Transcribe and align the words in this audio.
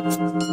thank 0.00 0.42
you 0.42 0.51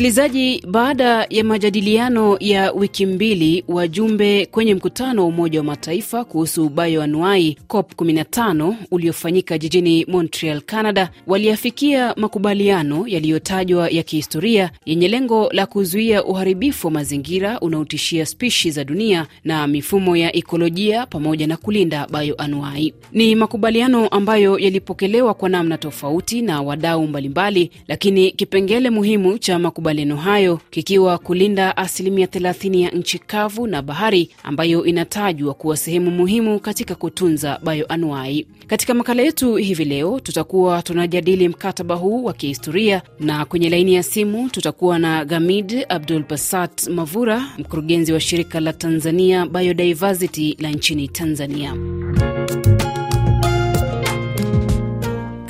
Msikilizaji, 0.00 0.62
baada 0.68 1.26
ya 1.30 1.44
majadiliano 1.44 2.36
ya 2.40 2.72
wiki 2.72 3.06
mbili, 3.06 3.64
wajumbe 3.68 4.46
kwenye 4.46 4.74
mkutano 4.74 5.22
wa 5.22 5.28
Umoja 5.28 5.58
wa 5.58 5.64
Mataifa 5.64 6.24
kuhusu 6.24 6.68
bayoanuai 6.68 7.56
COP 7.68 7.92
15 7.94 8.74
uliofanyika 8.90 9.58
jijini 9.58 10.04
Montreal, 10.08 10.60
Canada, 10.60 11.10
waliafikia 11.26 12.14
makubaliano 12.16 13.04
yaliyotajwa 13.08 13.88
ya 13.90 14.02
kihistoria 14.02 14.70
yenye 14.86 15.08
lengo 15.08 15.48
la 15.52 15.66
kuzuia 15.66 16.24
uharibifu 16.24 16.86
wa 16.86 16.90
mazingira 16.92 17.60
unaotishia 17.60 18.26
spishi 18.26 18.70
za 18.70 18.84
dunia 18.84 19.26
na 19.44 19.66
mifumo 19.66 20.16
ya 20.16 20.32
ikolojia 20.32 21.06
pamoja 21.06 21.46
na 21.46 21.56
kulinda 21.56 22.06
bayoanuai. 22.10 22.94
Ni 23.12 23.34
makubaliano 23.34 24.08
ambayo 24.08 24.58
yalipokelewa 24.58 25.34
kwa 25.34 25.48
namna 25.48 25.78
tofauti 25.78 26.42
na 26.42 26.62
wadau 26.62 27.06
mbalimbali, 27.06 27.70
lakini 27.88 28.30
kipengele 28.30 28.90
muhimu 28.90 29.38
cha 29.38 29.58
makubaliano 29.58 29.89
hayo 30.16 30.60
kikiwa 30.70 31.18
kulinda 31.18 31.76
asilimia 31.76 32.26
30 32.26 32.80
ya 32.82 32.90
nchi 32.90 33.18
kavu 33.18 33.66
na 33.66 33.82
bahari 33.82 34.30
ambayo 34.42 34.84
inatajwa 34.84 35.54
kuwa 35.54 35.76
sehemu 35.76 36.10
muhimu 36.10 36.60
katika 36.60 36.94
kutunza 36.94 37.60
bioanuai. 37.64 38.46
Katika 38.66 38.94
makala 38.94 39.22
yetu 39.22 39.54
hivi 39.56 39.84
leo 39.84 40.20
tutakuwa 40.20 40.82
tunajadili 40.82 41.48
mkataba 41.48 41.94
huu 41.94 42.24
wa 42.24 42.32
kihistoria, 42.32 43.02
na 43.20 43.44
kwenye 43.44 43.70
laini 43.70 43.94
ya 43.94 44.02
simu 44.02 44.50
tutakuwa 44.50 44.98
na 44.98 45.24
Gamid 45.24 45.86
Abdul 45.88 46.24
Basat 46.28 46.88
Mavura, 46.88 47.44
mkurugenzi 47.58 48.12
wa 48.12 48.20
shirika 48.20 48.60
la 48.60 48.72
Tanzania 48.72 49.46
Biodiversity 49.46 50.56
la 50.60 50.70
nchini 50.70 51.08
Tanzania. 51.08 51.74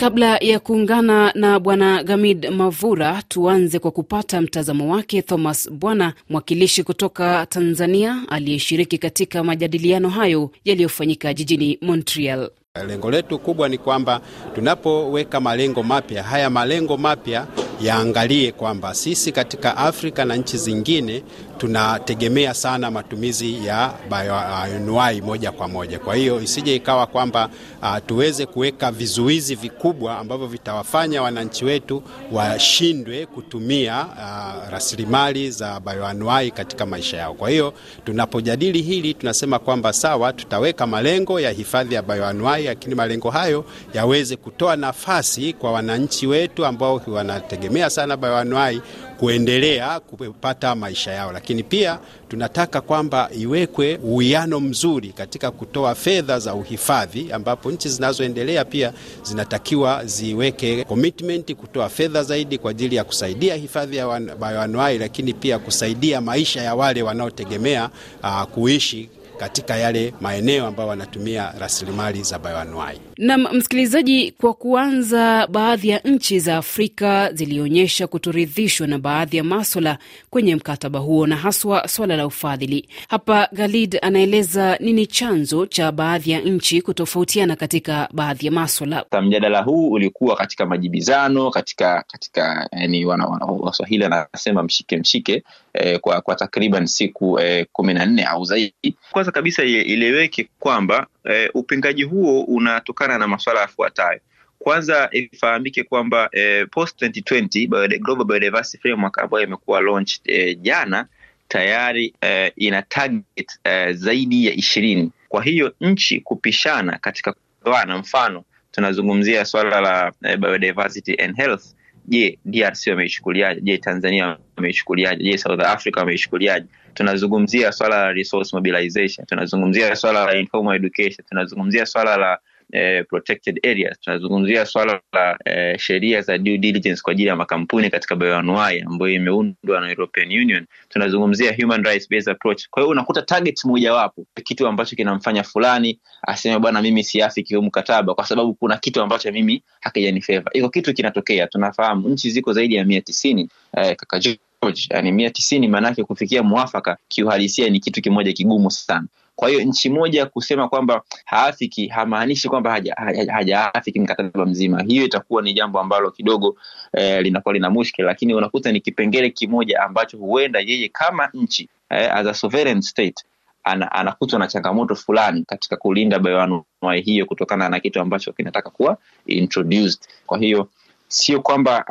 Kabla 0.00 0.36
ya 0.40 0.60
kuungana 0.60 1.32
na 1.34 1.60
bwana 1.60 2.02
Gamid 2.02 2.46
Mavura, 2.50 3.22
tuanze 3.28 3.78
kwa 3.78 3.90
kupata 3.90 4.40
mtazamo 4.40 4.92
wake 4.94 5.22
Thomas 5.22 5.70
Bwana, 5.70 6.12
mwakilishi 6.28 6.82
kutoka 6.82 7.46
Tanzania 7.46 8.22
aliyeshiriki 8.28 8.98
katika 8.98 9.44
majadiliano 9.44 10.08
hayo 10.08 10.50
yaliyofanyika 10.64 11.34
jijini 11.34 11.78
Montreal. 11.82 12.50
Lengo 12.86 13.10
letu 13.10 13.38
kubwa 13.38 13.68
ni 13.68 13.78
kwamba 13.78 14.20
tunapoweka 14.54 15.40
malengo 15.40 15.82
mapya, 15.82 16.22
haya 16.22 16.50
malengo 16.50 16.96
mapya 16.96 17.46
yaangalie 17.82 18.52
kwamba 18.52 18.94
sisi 18.94 19.32
katika 19.32 19.76
Afrika 19.76 20.24
na 20.24 20.36
nchi 20.36 20.56
zingine 20.58 21.22
tunategemea 21.60 22.54
sana 22.54 22.90
matumizi 22.90 23.66
ya 23.66 23.92
bioanuai 24.10 25.20
moja 25.20 25.52
kwa 25.52 25.68
moja. 25.68 25.98
Kwa 25.98 26.14
hiyo 26.14 26.40
isije 26.42 26.74
ikawa 26.76 27.06
kwamba 27.06 27.48
uh, 27.82 27.96
tuweze 28.06 28.46
kuweka 28.46 28.92
vizuizi 28.92 29.54
vikubwa 29.54 30.18
ambavyo 30.18 30.46
vitawafanya 30.46 31.22
wananchi 31.22 31.64
wetu 31.64 32.02
washindwe 32.32 33.26
kutumia 33.26 34.06
uh, 34.06 34.70
rasilimali 34.72 35.50
za 35.50 35.80
bioanuai 35.80 36.50
katika 36.50 36.86
maisha 36.86 37.16
yao. 37.16 37.34
Kwa 37.34 37.50
hiyo 37.50 37.74
tunapojadili 38.04 38.82
hili 38.82 39.14
tunasema 39.14 39.58
kwamba 39.58 39.92
sawa, 39.92 40.32
tutaweka 40.32 40.86
malengo 40.86 41.40
ya 41.40 41.50
hifadhi 41.50 41.94
ya 41.94 42.02
bioanuai, 42.02 42.64
lakini 42.64 42.94
malengo 42.94 43.30
hayo 43.30 43.64
yaweze 43.94 44.36
kutoa 44.36 44.76
nafasi 44.76 45.52
kwa 45.52 45.72
wananchi 45.72 46.26
wetu 46.26 46.66
ambao 46.66 47.02
wanategemea 47.06 47.90
sana 47.90 48.16
bioanuai 48.16 48.82
kuendelea 49.20 50.00
kupata 50.00 50.74
maisha 50.74 51.12
yao, 51.12 51.32
lakini 51.32 51.62
pia 51.62 51.98
tunataka 52.28 52.80
kwamba 52.80 53.30
iwekwe 53.38 53.96
uwiano 54.02 54.60
mzuri 54.60 55.08
katika 55.08 55.50
kutoa 55.50 55.94
fedha 55.94 56.38
za 56.38 56.54
uhifadhi, 56.54 57.32
ambapo 57.32 57.70
nchi 57.70 57.88
zinazoendelea 57.88 58.64
pia 58.64 58.92
zinatakiwa 59.22 60.04
ziweke 60.04 60.84
commitment 60.84 61.54
kutoa 61.54 61.88
fedha 61.88 62.22
zaidi 62.22 62.58
kwa 62.58 62.70
ajili 62.70 62.96
ya 62.96 63.04
kusaidia 63.04 63.54
hifadhi 63.54 63.96
ya 63.96 64.20
bayoanuai, 64.20 64.98
lakini 64.98 65.32
pia 65.34 65.58
kusaidia 65.58 66.20
maisha 66.20 66.62
ya 66.62 66.74
wale 66.74 67.02
wanaotegemea 67.02 67.90
uh, 68.22 68.42
kuishi 68.42 69.08
katika 69.40 69.76
yale 69.76 70.14
maeneo 70.20 70.66
ambayo 70.66 70.88
wanatumia 70.88 71.52
rasilimali 71.58 72.22
za 72.22 72.38
bayoanuai. 72.38 73.00
Nam 73.18 73.46
msikilizaji, 73.52 74.30
kwa 74.40 74.54
kuanza, 74.54 75.46
baadhi 75.46 75.88
ya 75.88 75.98
nchi 75.98 76.40
za 76.40 76.56
Afrika 76.56 77.32
zilionyesha 77.32 78.06
kutoridhishwa 78.06 78.86
na 78.86 78.98
baadhi 78.98 79.36
ya 79.36 79.44
maswala 79.44 79.98
kwenye 80.30 80.56
mkataba 80.56 80.98
huo 80.98 81.26
na 81.26 81.36
haswa 81.36 81.88
swala 81.88 82.16
la 82.16 82.26
ufadhili. 82.26 82.88
Hapa 83.08 83.48
Galid 83.52 83.98
anaeleza 84.02 84.76
nini 84.80 85.06
chanzo 85.06 85.66
cha 85.66 85.92
baadhi 85.92 86.30
ya 86.30 86.40
nchi 86.40 86.82
kutofautiana 86.82 87.56
katika 87.56 88.08
baadhi 88.12 88.46
ya 88.46 88.52
maswala. 88.52 89.04
Mjadala 89.22 89.62
huu 89.62 89.90
ulikuwa 89.90 90.36
katika 90.36 90.66
majibizano 90.66 91.50
katika 91.50 92.04
katika 92.08 92.68
yani, 92.72 93.04
Waswahili 93.04 94.02
wanasema 94.04 94.62
mshike 94.62 94.96
mshike 94.96 95.42
eh, 95.74 96.00
kwa, 96.00 96.20
kwa 96.20 96.34
takriban 96.34 96.86
siku 96.86 97.40
eh, 97.40 97.66
kumi 97.72 97.94
na 97.94 98.06
nne 98.06 98.24
au 98.24 98.44
zaidi. 98.44 98.94
Kwanza 99.10 99.29
kabisa 99.32 99.64
ieleweke 99.64 100.48
kwamba 100.58 101.06
eh, 101.24 101.50
upingaji 101.54 102.02
huo 102.02 102.42
unatokana 102.42 103.18
na 103.18 103.28
masuala 103.28 103.60
yafuatayo. 103.60 104.20
Kwanza 104.58 105.08
ifahamike 105.12 105.82
kwamba 105.82 106.28
eh, 106.32 106.66
post 106.70 107.02
2020 107.02 107.98
Global 107.98 108.24
Biodiversity 108.26 108.78
Framework 108.82 109.18
ambayo 109.18 109.44
imekuwa 109.44 109.80
launched 109.80 110.20
eh, 110.24 110.58
jana 110.60 111.06
tayari 111.48 112.14
eh, 112.20 112.52
ina 112.56 112.82
target 112.82 113.58
eh, 113.64 113.92
zaidi 113.94 114.46
ya 114.46 114.52
ishirini. 114.52 115.10
Kwa 115.28 115.42
hiyo 115.44 115.74
nchi 115.80 116.20
kupishana 116.20 116.98
katika 116.98 117.32
kugawana, 117.32 117.98
mfano 117.98 118.44
tunazungumzia 118.70 119.44
swala 119.44 119.80
la 119.80 120.12
eh, 120.24 120.36
biodiversity 120.38 121.14
and 121.22 121.36
health 121.36 121.64
Je, 122.08 122.38
DRC 122.44 122.86
wameichukuliaje? 122.86 123.60
Je, 123.64 123.78
Tanzania 123.78 124.36
wameichukuliaje? 124.56 125.24
Je, 125.24 125.38
South 125.38 125.60
Africa 125.60 125.96
wameichukuliaje? 126.00 126.66
Tunazungumzia 126.94 127.72
swala 127.72 127.96
la 128.02 128.12
resource 128.12 128.56
mobilization, 128.56 129.26
tunazungumzia 129.26 129.96
swala 129.96 130.24
la 130.26 130.36
informal 130.36 130.76
education, 130.76 131.24
tunazungumzia 131.28 131.86
swala 131.86 132.16
la 132.16 132.38
eh, 132.72 133.04
protected 133.08 133.60
areas, 133.66 134.00
tunazungumzia 134.00 134.66
swala 134.66 135.00
la 135.12 135.38
eh, 135.44 135.78
sheria 135.78 136.20
za 136.22 136.38
due 136.38 136.58
diligence 136.58 137.02
kwa 137.02 137.12
ajili 137.12 137.28
ya 137.28 137.36
makampuni 137.36 137.90
katika 137.90 138.16
bayoanuai 138.16 138.80
ambayo 138.80 139.12
imeundwa 139.12 139.80
na 139.80 139.88
European 139.88 140.28
Union. 140.28 140.66
Tunazungumzia 140.88 141.56
human 141.60 141.84
rights 141.84 142.10
based 142.10 142.28
approach. 142.28 142.68
Kwa 142.70 142.82
hiyo 142.82 142.90
unakuta 142.90 143.22
target 143.22 143.64
mojawapo, 143.64 144.26
kitu 144.44 144.66
ambacho 144.66 144.96
kinamfanya 144.96 145.42
fulani 145.42 145.98
aseme 146.22 146.58
bwana, 146.58 146.82
mimi 146.82 147.04
siafiki 147.04 147.54
huu 147.54 147.62
mkataba 147.62 148.14
kwa 148.14 148.26
sababu 148.26 148.54
kuna 148.54 148.76
kitu 148.76 149.02
ambacho 149.02 149.32
mimi 149.32 149.62
hakijanifeva. 149.80 150.50
Iko 150.52 150.68
kitu 150.68 150.94
kinatokea, 150.94 151.46
tunafahamu 151.46 152.08
nchi 152.08 152.30
ziko 152.30 152.52
zaidi 152.52 152.74
ya 152.74 152.84
mia 152.84 153.00
tisini 153.00 153.48
eh, 153.76 153.96
kaka 153.96 154.18
George, 154.18 154.86
yani 154.90 155.12
mia 155.12 155.30
tisini 155.30 155.68
maanake 155.68 156.04
kufikia 156.04 156.42
mwafaka 156.42 156.96
kiuhalisia 157.08 157.70
ni 157.70 157.80
kitu 157.80 158.02
kimoja 158.02 158.32
kigumu 158.32 158.70
sana. 158.70 159.06
Kwa 159.40 159.48
hiyo 159.48 159.62
nchi 159.62 159.90
moja 159.90 160.26
kusema 160.26 160.68
kwamba 160.68 161.02
haafiki 161.24 161.86
hamaanishi 161.86 162.48
kwamba 162.48 162.70
hajaafiki 162.70 163.30
haja, 163.30 163.58
haja 163.58 163.92
mkataba 164.02 164.46
mzima. 164.46 164.82
Hiyo 164.82 165.04
itakuwa 165.04 165.42
ni 165.42 165.52
jambo 165.54 165.80
ambalo 165.80 166.10
kidogo 166.10 166.56
eh, 166.92 167.22
linakuwa 167.22 167.54
lina 167.54 167.70
mushkil, 167.70 168.04
lakini 168.04 168.34
unakuta 168.34 168.72
ni 168.72 168.80
kipengele 168.80 169.30
kimoja 169.30 169.82
ambacho 169.82 170.18
huenda 170.18 170.60
yeye 170.60 170.88
kama 170.88 171.30
nchi 171.34 171.68
eh, 171.90 172.14
as 172.16 172.26
a 172.26 172.34
sovereign 172.34 172.80
state 172.80 173.24
ana, 173.64 173.92
anakutwa 173.92 174.38
na 174.38 174.46
changamoto 174.46 174.94
fulani 174.94 175.44
katika 175.46 175.76
kulinda 175.76 176.18
bioanuai 176.18 177.00
hiyo 177.04 177.26
kutokana 177.26 177.68
na 177.68 177.80
kitu 177.80 178.00
ambacho 178.00 178.32
kinataka 178.32 178.70
kuwa 178.70 178.96
introduced. 179.26 180.00
Kwa 180.26 180.38
hiyo 180.38 180.68
sio 181.08 181.40
kwamba 181.42 181.86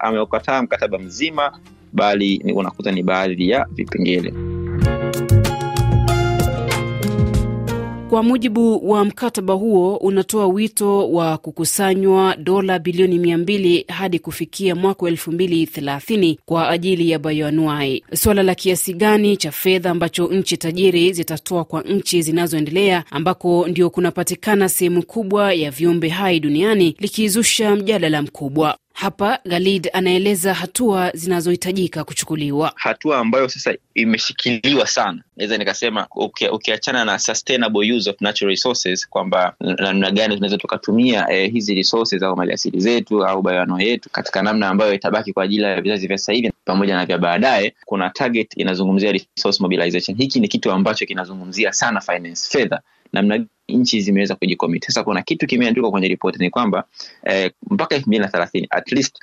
ameukataa 0.00 0.62
mkataba 0.62 0.98
mzima, 0.98 1.58
bali 1.92 2.52
unakuta 2.54 2.92
ni 2.92 3.02
baadhi 3.02 3.48
ya 3.50 3.66
vipengele. 3.70 4.57
Kwa 8.10 8.22
mujibu 8.22 8.90
wa 8.90 9.04
mkataba 9.04 9.54
huo 9.54 9.96
unatoa 9.96 10.46
wito 10.46 11.10
wa 11.12 11.38
kukusanywa 11.38 12.36
dola 12.36 12.78
bilioni 12.78 13.18
mia 13.18 13.38
mbili 13.38 13.84
hadi 13.88 14.18
kufikia 14.18 14.74
mwaka 14.74 15.02
wa 15.02 15.10
elfu 15.10 15.32
mbili 15.32 15.66
thelathini 15.66 16.38
kwa 16.46 16.68
ajili 16.70 17.10
ya 17.10 17.18
bayoanuai. 17.18 18.04
Suala 18.14 18.42
la 18.42 18.54
kiasi 18.54 18.94
gani 18.94 19.36
cha 19.36 19.50
fedha 19.52 19.90
ambacho 19.90 20.26
nchi 20.26 20.56
tajiri 20.56 21.12
zitatoa 21.12 21.64
kwa 21.64 21.82
nchi 21.82 22.22
zinazoendelea 22.22 23.04
ambako 23.10 23.68
ndio 23.68 23.90
kunapatikana 23.90 24.68
sehemu 24.68 25.02
kubwa 25.02 25.52
ya 25.54 25.70
viumbe 25.70 26.08
hai 26.08 26.40
duniani 26.40 26.96
likizusha 26.98 27.76
mjadala 27.76 28.22
mkubwa. 28.22 28.78
Hapa 28.98 29.38
Galid 29.44 29.90
anaeleza 29.92 30.54
hatua 30.54 31.10
zinazohitajika 31.14 32.04
kuchukuliwa. 32.04 32.72
Hatua 32.76 33.18
ambayo 33.18 33.48
sasa 33.48 33.74
imeshikiliwa 33.94 34.86
sana, 34.86 35.22
naweza 35.36 35.58
nikasema 35.58 36.06
ukiachana 36.52 37.04
na 37.04 37.18
sustainable 37.18 37.92
use 37.92 38.10
of 38.10 38.20
natural 38.20 38.50
resources, 38.50 39.08
kwamba 39.08 39.54
namna 39.60 40.10
gani 40.10 40.34
tunaweza 40.34 40.58
tukatumia 40.58 41.30
eh, 41.32 41.52
hizi 41.52 41.74
resources 41.74 42.22
au 42.22 42.36
maliasili 42.36 42.80
zetu 42.80 43.24
au 43.26 43.42
bayano 43.42 43.80
yetu 43.80 44.10
katika 44.10 44.42
namna 44.42 44.68
ambayo 44.68 44.94
itabaki 44.94 45.32
kwa 45.32 45.44
ajili 45.44 45.62
ya 45.62 45.80
vizazi 45.80 46.06
vya 46.06 46.18
sasa 46.18 46.32
hivi 46.32 46.52
pamoja 46.64 46.96
na 46.96 47.06
vya 47.06 47.18
baadaye. 47.18 47.74
Kuna 47.84 48.10
target 48.10 48.56
inazungumzia 48.56 49.12
resource 49.12 49.62
mobilization. 49.62 50.16
Hiki 50.16 50.40
ni 50.40 50.48
kitu 50.48 50.72
ambacho 50.72 51.06
kinazungumzia 51.06 51.72
sana 51.72 52.00
finance, 52.00 52.48
fedha 52.58 52.80
namna 53.12 53.46
nchi 53.68 54.00
zimeweza 54.00 54.34
kujikomit. 54.34 54.84
Sasa 54.86 55.04
kuna 55.04 55.22
kitu 55.22 55.46
kimeandikwa 55.46 55.90
kwenye 55.90 56.08
ripoti 56.08 56.38
ni 56.38 56.50
kwamba 56.50 56.84
eh, 57.24 57.50
mpaka 57.70 57.94
elfu 57.94 58.08
mbili 58.08 58.22
na 58.22 58.28
thelathini 58.28 58.66
at 58.70 58.92
least 58.92 59.18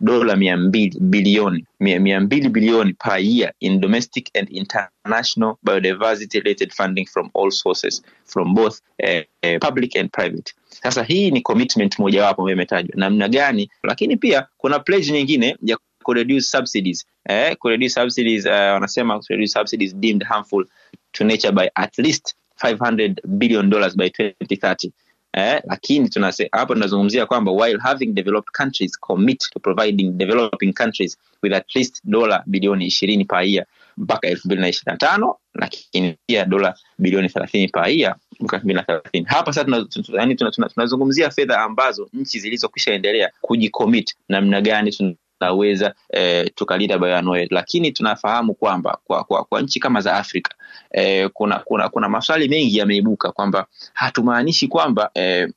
dola 0.00 0.36
mia 0.36 0.56
mbili 0.56 0.98
bilioni 1.00 1.64
mia 1.80 2.20
mbili 2.20 2.48
bilioni 2.48 2.92
per 2.94 3.18
year 3.20 3.52
in 3.60 3.80
domestic 3.80 4.36
and 4.36 4.48
international 4.50 5.54
biodiversity 5.62 6.40
related 6.40 6.72
funding 6.72 7.06
from 7.06 7.30
all 7.34 7.50
sources 7.50 8.02
from 8.24 8.54
both 8.54 8.80
eh, 8.98 9.24
eh, 9.42 9.58
public 9.60 9.96
and 9.96 10.10
private. 10.10 10.52
Sasa 10.82 11.02
hii 11.02 11.30
ni 11.30 11.40
commitment 11.40 11.98
mojawapo 11.98 12.42
ambayo 12.42 12.56
imetajwa 12.56 12.96
namna 12.96 13.28
gani, 13.28 13.70
lakini 13.82 14.16
pia 14.16 14.46
kuna 14.56 14.78
pledge 14.78 15.12
nyingine 15.12 15.56
ya 15.62 15.78
kureduce 16.02 16.40
subsidies 16.46 17.06
eh, 17.28 17.56
kureduce 17.56 17.88
subsidies 17.94 18.44
uh, 18.46 18.50
wanasema 18.52 19.20
kureduce 19.20 19.52
subsidies 19.52 19.96
deemed 19.96 20.22
harmful 20.24 20.66
to 21.12 21.24
nature 21.24 21.52
by 21.52 21.68
at 21.74 21.98
least 21.98 22.34
500 22.62 23.20
billion 23.24 23.70
dollars 23.70 23.96
by 23.96 24.06
2030 24.06 24.90
eh, 25.32 25.62
lakini 25.64 26.08
tunase, 26.08 26.48
hapo 26.52 26.74
tunazungumzia 26.74 27.26
kwamba 27.26 27.52
while 27.52 27.78
having 27.78 28.06
developed 28.06 28.50
countries 28.52 29.00
commit 29.00 29.38
to 29.50 29.60
providing 29.60 30.10
developing 30.10 30.72
countries 30.72 31.18
with 31.42 31.52
at 31.52 31.74
least 31.74 32.00
dola 32.04 32.42
bilioni 32.46 32.86
ishirini 32.86 33.24
per 33.24 33.42
year 33.42 33.66
mpaka 33.96 34.28
elfu 34.28 34.48
mbili 34.48 34.60
na 34.60 34.68
ishirini 34.68 34.92
na 34.92 34.96
tano 34.96 35.36
lakini 35.54 36.14
pia 36.26 36.44
dola 36.44 36.74
bilioni 36.98 37.28
thelathini 37.28 37.68
per 37.68 37.88
year 37.88 38.16
mpaka 38.40 38.62
elfu 38.68 38.84
hapa 39.26 39.52
sasa 39.52 39.64
tunazungumzia 39.64 40.34
tuna, 40.36 40.50
tuna, 40.50 40.68
tuna, 40.68 40.88
tuna 40.88 41.30
fedha 41.30 41.60
ambazo 41.60 42.08
nchi 42.12 42.38
zilizokwisha 42.38 42.92
endelea 42.92 43.30
kujikomit 43.40 44.16
namna 44.28 44.60
gani 44.60 44.92
tunaweza 45.38 45.94
eh, 46.10 46.50
tukalinda 46.54 46.98
bayoanuai, 46.98 47.48
lakini 47.50 47.92
tunafahamu 47.92 48.54
kwamba 48.54 48.98
kwa, 49.04 49.24
kwa, 49.24 49.44
kwa 49.44 49.60
nchi 49.62 49.80
kama 49.80 50.00
za 50.00 50.14
Afrika 50.16 50.54
eh, 50.90 51.30
kuna, 51.34 51.58
kuna, 51.58 51.88
kuna 51.88 52.08
maswali 52.08 52.48
mengi 52.48 52.78
yameibuka 52.78 53.32
kwamba 53.32 53.66
hatumaanishi 53.94 54.68
kwamba 54.68 55.10
eh, 55.14 55.48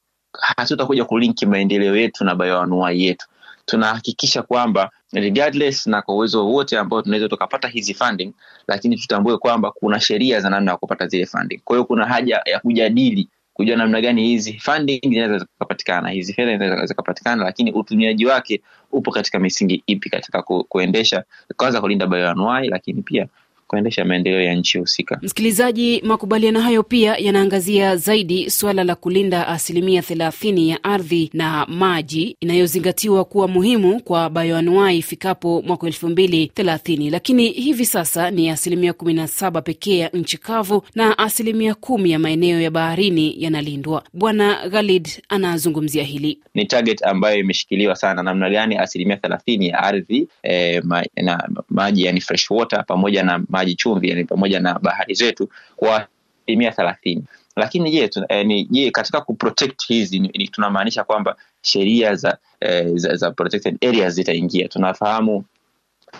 hatutakuja 0.41 1.05
kulinki 1.05 1.45
maendeleo 1.45 1.95
yetu 1.97 2.23
na 2.25 2.35
bayoanuai 2.35 3.03
yetu. 3.03 3.27
Tunahakikisha 3.65 4.41
kwamba 4.41 4.91
regardless 5.13 5.87
na 5.87 6.01
kwa 6.01 6.15
uwezo 6.15 6.45
wowote 6.45 6.77
ambao 6.77 7.01
tunaweza 7.01 7.29
tukapata 7.29 7.67
hizi 7.67 7.93
funding, 7.93 8.33
lakini 8.67 8.97
tutambue 8.97 9.37
kwamba 9.37 9.71
kuna 9.71 9.99
sheria 9.99 10.39
za 10.39 10.49
namna 10.49 10.71
ya 10.71 10.77
kupata 10.77 11.07
zile 11.07 11.25
funding. 11.25 11.61
Kwa 11.63 11.75
hiyo 11.75 11.85
kuna 11.85 12.05
haja 12.05 12.41
ya 12.45 12.59
kujadili 12.59 13.29
kujua 13.59 13.75
namna 13.75 14.01
gani 14.01 14.23
hizi 14.27 14.53
funding 14.59 14.99
zinaweza 15.03 15.37
zikapatikana, 15.37 16.09
hizi 16.09 16.33
fedha 16.33 16.51
zinaweza 16.57 16.85
zikapatikana, 16.85 17.43
lakini 17.43 17.71
utumiaji 17.71 18.25
wake 18.25 18.61
upo 18.91 19.11
katika 19.11 19.39
misingi 19.39 19.83
ipi 19.87 20.09
katika 20.09 20.41
ku, 20.41 20.63
kuendesha 20.63 21.23
kwanza 21.57 21.81
kulinda 21.81 22.07
bayoanuai, 22.07 22.67
lakini 22.69 23.01
pia 23.01 23.27
kuendesha 23.69 24.05
maendeleo 24.05 24.41
ya 24.41 24.55
nchi 24.55 24.77
husika. 24.77 25.19
Msikilizaji, 25.21 26.01
makubaliano 26.05 26.61
hayo 26.61 26.83
pia 26.83 27.15
yanaangazia 27.17 27.95
zaidi 27.95 28.49
suala 28.49 28.83
la 28.83 28.95
kulinda 28.95 29.47
asilimia 29.47 30.01
thelathini 30.01 30.69
ya 30.69 30.83
ardhi 30.83 31.29
na 31.33 31.65
maji 31.65 32.37
inayozingatiwa 32.39 33.25
kuwa 33.25 33.47
muhimu 33.47 34.03
kwa 34.03 34.29
bayoanuai 34.29 34.97
ifikapo 34.97 35.61
mwaka 35.61 35.87
elfu 35.87 36.09
mbili 36.09 36.47
thelathini, 36.47 37.09
lakini 37.09 37.49
hivi 37.49 37.85
sasa 37.85 38.31
ni 38.31 38.49
asilimia 38.49 38.93
kumi 38.93 39.13
na 39.13 39.27
saba 39.27 39.61
pekee 39.61 39.97
ya 39.97 40.09
nchi 40.09 40.37
kavu 40.37 40.83
na 40.95 41.17
asilimia 41.17 41.75
kumi 41.75 42.11
ya 42.11 42.19
maeneo 42.19 42.61
ya 42.61 42.71
baharini 42.71 43.35
yanalindwa. 43.43 44.03
Bwana 44.13 44.69
Ghalid 44.69 45.09
anazungumzia 45.29 46.03
hili. 46.03 46.39
Ni 46.53 46.65
target 46.65 47.03
ambayo 47.05 47.37
imeshikiliwa 47.39 47.95
sana, 47.95 48.23
namna 48.23 48.49
gani 48.49 48.77
asilimia 48.77 49.17
thelathini 49.17 49.67
ya 49.67 49.79
ardhi 49.79 50.27
eh, 50.43 50.81
ma, 50.83 51.03
na 51.15 51.49
maji 51.69 52.03
yani 52.05 52.21
fresh 52.21 52.51
water 52.51 52.85
pamoja 52.85 53.23
na 53.23 53.39
maji 53.59 53.75
chumvi 53.75 54.09
yani 54.09 54.23
pamoja 54.25 54.59
na 54.59 54.79
bahari 54.79 55.13
zetu 55.13 55.49
kwa 55.75 56.07
asilimia 56.43 56.71
thelathini. 56.71 57.23
Lakini 57.55 57.91
je, 57.91 58.09
eh, 58.29 58.67
je 58.71 58.91
katika 58.91 59.21
kuprotect 59.21 59.87
hizi 59.87 60.19
tunamaanisha 60.51 61.03
kwamba 61.03 61.35
sheria 61.61 62.15
za, 62.15 62.37
eh, 62.59 62.87
za, 62.95 63.15
za 63.15 63.31
protected 63.31 63.77
areas 63.85 64.13
zitaingia. 64.13 64.67
Tunafahamu 64.67 65.43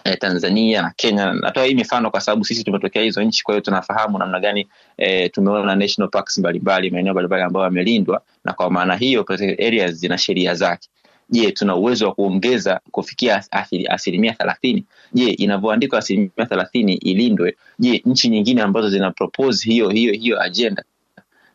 eh, 0.04 0.18
Tanzania 0.20 0.82
na 0.82 0.94
Kenya, 0.96 1.34
natoa 1.34 1.66
hii 1.66 1.76
mifano 1.76 2.12
kwa 2.12 2.22
sababu 2.22 2.46
sisi 2.46 2.64
tumetokea 2.64 3.02
hizo 3.02 3.24
nchi, 3.24 3.44
kwa 3.44 3.54
hiyo 3.54 3.62
tunafahamu 3.62 4.18
namna 4.18 4.40
gani 4.40 4.68
eh, 4.98 5.32
tumeona 5.34 5.76
national 5.76 6.10
parks 6.10 6.38
mbalimbali, 6.38 6.90
maeneo 6.92 7.14
mbalimbali 7.14 7.44
ambayo 7.44 7.64
yamelindwa, 7.66 8.22
na 8.46 8.54
kwa 8.54 8.70
maana 8.72 8.96
hiyo 8.96 9.24
protected 9.24 9.68
areas 9.68 9.92
zina 9.92 10.18
sheria 10.18 10.56
zake. 10.56 10.90
Je, 11.32 11.52
tuna 11.52 11.76
uwezo 11.76 12.06
wa 12.06 12.14
kuongeza 12.14 12.80
kufikia 12.92 13.44
asilimia 13.90 14.34
thelathini? 14.34 14.86
Je, 15.14 15.30
inavyoandikwa 15.30 16.00
asilimia 16.00 16.46
thelathini 16.50 16.94
ilindwe, 16.94 17.56
je, 17.80 18.02
nchi 18.06 18.30
nyingine 18.30 18.62
ambazo 18.62 18.90
zina 18.90 19.12
propose 19.12 19.70
hiyo 19.70 19.90
hiyo 19.90 20.14
hiyo 20.14 20.42
agenda 20.42 20.84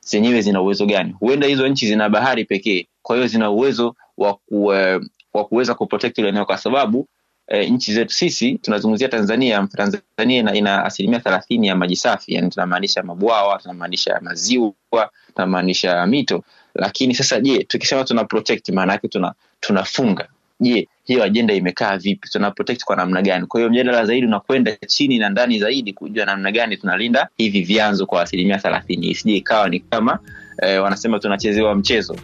zenyewe 0.00 0.40
zina 0.42 0.60
uwezo 0.60 0.86
gani? 0.86 1.14
Huenda 1.20 1.46
hizo 1.46 1.68
nchi 1.68 1.86
zina 1.86 2.08
bahari 2.08 2.44
pekee, 2.44 2.86
kwa 3.02 3.16
hiyo 3.16 3.28
zina 3.28 3.50
uwezo 3.50 3.94
wa 4.18 4.38
wa 5.34 5.44
kuweza 5.44 5.74
kuprotect 5.74 6.18
ile 6.18 6.28
eneo 6.28 6.44
kwa 6.44 6.58
sababu 6.58 7.08
E, 7.48 7.70
nchi 7.70 7.92
zetu 7.92 8.14
sisi 8.14 8.58
tunazungumzia 8.58 9.08
Tanzania. 9.08 9.68
Tanzania 9.76 10.40
ina, 10.40 10.54
ina 10.54 10.84
asilimia 10.84 11.20
thelathini 11.20 11.66
ya 11.66 11.76
maji 11.76 11.96
safi, 11.96 12.34
yani 12.34 12.48
tunamaanisha 12.50 13.02
mabwawa, 13.02 13.58
tunamaanisha 13.58 14.18
maziwa, 14.22 14.72
tunamaanisha 15.34 16.06
mito. 16.06 16.44
Lakini 16.74 17.14
sasa 17.14 17.40
je, 17.40 17.64
tukisema 17.64 18.04
tuna 18.04 18.24
protect 18.24 18.68
maana 18.68 18.92
yake 18.92 19.08
tuna 19.08 19.34
tunafunga. 19.66 20.28
Je, 20.60 20.88
hiyo 21.04 21.22
ajenda 21.24 21.54
imekaa 21.54 21.96
vipi? 21.98 22.28
Tuna 22.28 22.52
kwa 22.84 22.96
namna 22.96 23.22
gani? 23.22 23.46
Kwa 23.46 23.60
hiyo 23.60 23.70
mjadala 23.70 24.04
zaidi 24.04 24.26
unakwenda 24.26 24.76
chini 24.86 25.18
na 25.18 25.28
ndani 25.28 25.58
zaidi 25.58 25.92
kujua 25.92 26.24
namna 26.26 26.52
gani 26.52 26.76
tunalinda 26.76 27.28
hivi 27.36 27.60
vyanzo 27.62 28.06
kwa 28.06 28.22
asilimia 28.22 28.58
thelathini, 28.58 29.06
isije 29.10 29.36
ikawa 29.36 29.68
ni 29.68 29.80
kama 29.80 30.18
eh, 30.62 30.82
wanasema 30.82 31.18
tunachezewa 31.18 31.74
mchezo. 31.74 32.16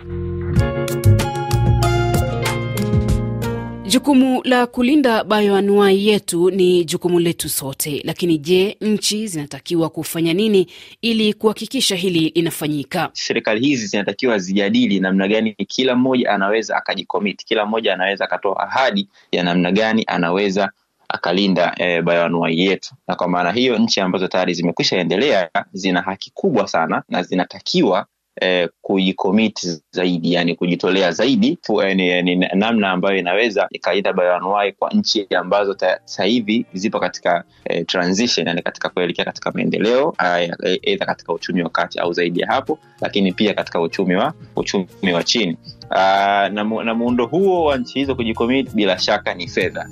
Jukumu 4.00 4.42
la 4.44 4.66
kulinda 4.66 5.24
bayoanuai 5.24 6.06
yetu 6.08 6.50
ni 6.50 6.84
jukumu 6.84 7.20
letu 7.20 7.48
sote, 7.48 8.02
lakini 8.04 8.38
je, 8.38 8.76
nchi 8.80 9.26
zinatakiwa 9.28 9.88
kufanya 9.90 10.32
nini 10.34 10.66
ili 11.02 11.34
kuhakikisha 11.34 11.96
hili 11.96 12.32
linafanyika? 12.34 13.10
Serikali 13.12 13.60
hizi 13.66 13.86
zinatakiwa 13.86 14.38
zijadili 14.38 15.00
namna 15.00 15.28
gani 15.28 15.52
kila 15.54 15.94
mmoja 15.96 16.30
anaweza 16.30 16.76
akajikomiti, 16.76 17.46
kila 17.46 17.66
mmoja 17.66 17.94
anaweza 17.94 18.24
akatoa 18.24 18.60
ahadi 18.60 19.08
ya 19.32 19.42
namna 19.44 19.72
gani 19.72 20.04
anaweza 20.06 20.70
akalinda 21.08 21.74
e, 21.78 22.02
bayoanuai 22.02 22.60
yetu, 22.60 22.94
na 23.08 23.14
kwa 23.14 23.28
maana 23.28 23.52
hiyo 23.52 23.78
nchi 23.78 24.00
ambazo 24.00 24.28
tayari 24.28 24.54
zimekwisha 24.54 24.96
endelea 24.96 25.50
zina 25.72 26.02
haki 26.02 26.30
kubwa 26.34 26.68
sana 26.68 27.02
na 27.08 27.22
zinatakiwa 27.22 28.06
Eh, 28.40 28.68
kujikomiti 28.82 29.82
zaidi 29.90 30.32
yani 30.32 30.54
kujitolea 30.54 31.12
zaidi 31.12 31.58
ni, 31.94 32.22
ni 32.22 32.36
namna 32.36 32.90
ambayo 32.90 33.16
inaweza 33.16 33.68
ikaleta 33.70 34.12
bayanuai 34.12 34.72
kwa 34.72 34.90
nchi 34.90 35.26
ambazo 35.36 35.76
sasa 35.78 36.24
hivi 36.24 36.66
zipo 36.74 37.00
katika 37.00 37.44
eh, 37.64 37.86
transition 37.86 38.46
yani 38.46 38.62
katika 38.62 38.88
kuelekea 38.88 39.24
katika 39.24 39.52
maendeleo 39.52 40.14
aidha 40.18 41.06
katika 41.06 41.32
uchumi 41.32 41.62
wa 41.62 41.70
kati 41.70 41.98
au 41.98 42.12
zaidi 42.12 42.40
ya 42.40 42.46
hapo, 42.46 42.78
lakini 43.00 43.32
pia 43.32 43.54
katika 43.54 43.80
uchumi 43.80 44.14
wa 44.16 44.34
uchumi 44.56 45.12
wa 45.14 45.22
chini. 45.24 45.56
Aa, 45.90 46.48
na, 46.48 46.64
na 46.64 46.94
muundo 46.94 47.26
huo 47.26 47.64
wa 47.64 47.78
nchi 47.78 47.98
hizo 47.98 48.14
kujikomiti 48.14 48.70
bila 48.74 48.98
shaka 48.98 49.34
ni 49.34 49.48
fedha. 49.48 49.88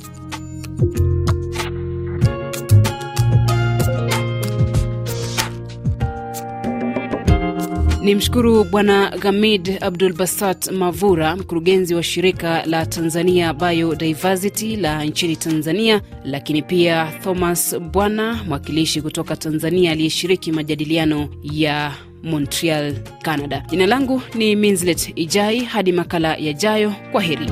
Ni 8.09 8.15
mshukuru 8.15 8.65
Bwana 8.65 9.11
Ghamid 9.21 9.79
Abdul 9.81 10.13
Basat 10.13 10.71
Mavura, 10.73 11.37
mkurugenzi 11.37 11.95
wa 11.95 12.03
shirika 12.03 12.67
la 12.67 12.87
Tanzania 12.87 13.55
Biodiversity 13.55 14.77
la 14.77 15.05
nchini 15.05 15.37
Tanzania, 15.37 16.01
lakini 16.25 16.63
pia 16.63 17.13
Thomas 17.25 17.79
Bwana, 17.79 18.45
mwakilishi 18.47 19.03
kutoka 19.03 19.37
Tanzania 19.37 19.93
aliyeshiriki 19.93 20.53
majadiliano 20.53 21.29
ya 21.43 21.93
Montreal, 22.23 22.95
Canada. 23.23 23.65
Jina 23.71 23.87
langu 23.87 24.23
ni 24.35 24.57
Minslet 24.57 25.13
Ijai. 25.17 25.61
Hadi 25.61 25.93
makala 25.93 26.37
yajayo, 26.37 26.95
kwa 27.13 27.23
heri. 27.23 27.47